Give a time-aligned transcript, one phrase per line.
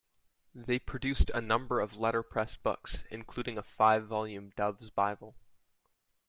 [0.55, 5.35] They produced a number of letterpress books, including a five-volume Doves Bible.